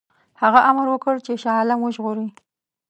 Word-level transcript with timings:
هغه 0.41 0.59
امر 0.69 0.85
وکړ 0.89 1.15
چې 1.25 1.31
شاه 1.43 1.57
عالم 1.59 1.79
وژغوري. 1.81 2.27